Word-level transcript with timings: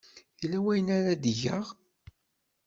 Yella 0.41 0.59
wayen 0.63 0.87
ara 0.97 1.11
d-geɣ? 1.23 1.65